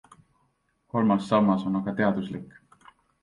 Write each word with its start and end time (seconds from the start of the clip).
Kolmas 0.95 1.27
sammas 1.33 1.67
on 1.71 1.77
aga 1.81 1.95
teaduslik. 2.01 2.57